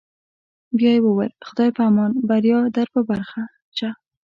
بیا 0.77 0.91
یې 0.95 1.01
وویل: 1.03 1.33
خدای 1.47 1.69
په 1.75 1.81
امان، 1.89 2.11
بریا 2.29 2.59
در 2.75 2.87
په 2.93 3.01
برخه 3.09 3.41
شه. 3.77 3.89